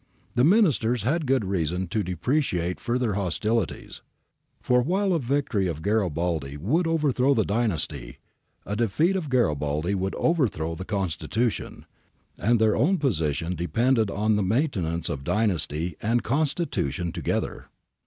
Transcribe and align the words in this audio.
The 0.33 0.43
Ministers 0.43 1.03
had 1.03 1.27
good 1.27 1.45
reason 1.45 1.85
to 1.89 2.01
deprecate 2.01 2.79
further 2.79 3.13
hostilities, 3.13 4.01
for 4.59 4.81
while 4.81 5.13
a 5.13 5.19
victory 5.19 5.67
of 5.67 5.83
Garibaldi 5.83 6.57
would 6.57 6.87
overthrow 6.87 7.35
the 7.35 7.43
dynasty, 7.45 8.17
a 8.65 8.75
defeat 8.75 9.15
of 9.15 9.29
Garibaldi 9.29 9.93
would 9.93 10.15
over 10.15 10.47
throw 10.47 10.73
the 10.73 10.85
Constitution, 10.85 11.85
and 12.39 12.57
their 12.57 12.75
own 12.75 12.97
position 12.97 13.53
depended 13.53 14.09
on 14.09 14.37
the 14.37 14.41
maintenance 14.41 15.07
of 15.07 15.23
dynasty 15.23 15.95
and 16.01 16.23
Constitution 16.23 17.11
together. 17.11 17.67